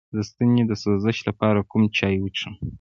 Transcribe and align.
د 0.13 0.15
ستوني 0.29 0.63
د 0.67 0.71
سوزش 0.83 1.17
لپاره 1.29 1.67
کوم 1.71 1.83
چای 1.97 2.15
وڅښم؟ 2.19 2.53